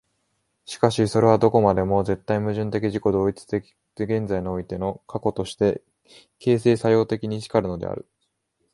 [0.65, 5.83] しかしそれはどこまでも絶対矛盾的自己同一的現在においての過去として、
[6.39, 8.07] 形成作用的に然るのである。